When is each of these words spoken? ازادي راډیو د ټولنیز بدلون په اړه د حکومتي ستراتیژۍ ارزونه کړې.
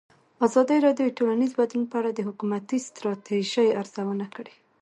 ازادي 0.45 0.77
راډیو 0.85 1.07
د 1.11 1.15
ټولنیز 1.17 1.51
بدلون 1.59 1.85
په 1.89 1.95
اړه 1.99 2.09
د 2.13 2.19
حکومتي 2.27 2.77
ستراتیژۍ 2.87 3.67
ارزونه 3.79 4.25
کړې. 4.35 4.53